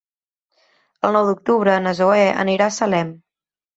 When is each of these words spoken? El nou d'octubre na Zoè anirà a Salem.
El 1.09 1.13
nou 1.17 1.29
d'octubre 1.29 1.75
na 1.89 1.93
Zoè 1.99 2.25
anirà 2.45 2.71
a 2.73 2.77
Salem. 2.79 3.13